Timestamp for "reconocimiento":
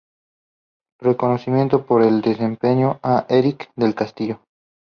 0.99-1.85